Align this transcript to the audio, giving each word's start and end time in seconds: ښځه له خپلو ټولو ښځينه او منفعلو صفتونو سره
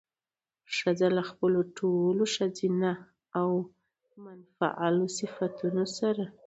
ښځه 0.77 1.07
له 1.17 1.23
خپلو 1.29 1.59
ټولو 1.77 2.23
ښځينه 2.35 2.91
او 3.39 3.49
منفعلو 4.23 5.05
صفتونو 5.17 5.83
سره 5.97 6.23